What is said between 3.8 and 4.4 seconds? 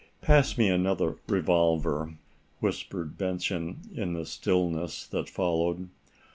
in the